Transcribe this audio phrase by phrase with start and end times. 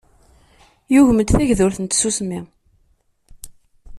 [0.93, 2.39] Yugem-d tagdurt n tsusmi.